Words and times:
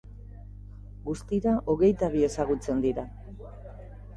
Guztira 1.09 1.53
hogeita 1.73 2.09
bi 2.15 2.25
ezagutzen 2.29 2.83
dira. 2.89 3.05